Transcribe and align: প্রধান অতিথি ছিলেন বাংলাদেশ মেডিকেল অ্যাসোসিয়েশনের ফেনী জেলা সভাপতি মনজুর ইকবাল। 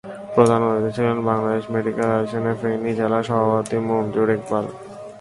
প্রধান 0.35 0.61
অতিথি 0.67 0.91
ছিলেন 0.97 1.17
বাংলাদেশ 1.29 1.63
মেডিকেল 1.75 2.09
অ্যাসোসিয়েশনের 2.11 2.55
ফেনী 2.61 2.91
জেলা 2.99 3.19
সভাপতি 3.27 3.77
মনজুর 3.89 4.29
ইকবাল। 4.35 4.65